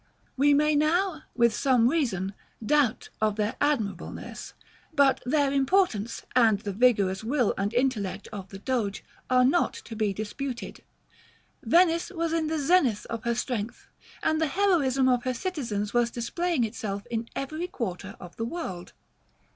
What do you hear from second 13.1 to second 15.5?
of her strength, and the heroism of her